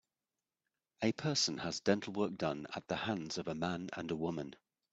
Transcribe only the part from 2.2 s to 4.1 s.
done at the hands of a man and